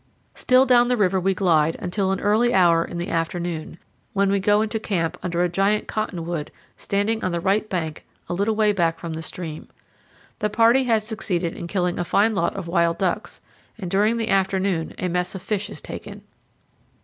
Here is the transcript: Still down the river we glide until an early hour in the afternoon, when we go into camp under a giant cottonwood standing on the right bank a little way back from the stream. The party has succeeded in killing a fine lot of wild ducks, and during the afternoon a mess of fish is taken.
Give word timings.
Still 0.33 0.65
down 0.65 0.87
the 0.87 0.97
river 0.97 1.19
we 1.19 1.35
glide 1.35 1.75
until 1.77 2.11
an 2.11 2.19
early 2.21 2.55
hour 2.55 2.83
in 2.83 2.97
the 2.97 3.09
afternoon, 3.11 3.77
when 4.13 4.31
we 4.31 4.39
go 4.39 4.63
into 4.63 4.79
camp 4.79 5.15
under 5.21 5.43
a 5.43 5.47
giant 5.47 5.87
cottonwood 5.87 6.49
standing 6.75 7.23
on 7.23 7.31
the 7.31 7.39
right 7.39 7.69
bank 7.69 8.03
a 8.27 8.33
little 8.33 8.55
way 8.55 8.73
back 8.73 8.97
from 8.97 9.13
the 9.13 9.21
stream. 9.21 9.67
The 10.39 10.49
party 10.49 10.85
has 10.85 11.05
succeeded 11.05 11.55
in 11.55 11.67
killing 11.67 11.99
a 11.99 12.03
fine 12.03 12.33
lot 12.33 12.55
of 12.55 12.67
wild 12.67 12.97
ducks, 12.97 13.41
and 13.77 13.91
during 13.91 14.17
the 14.17 14.29
afternoon 14.29 14.95
a 14.97 15.07
mess 15.07 15.35
of 15.35 15.43
fish 15.43 15.69
is 15.69 15.81
taken. 15.81 16.23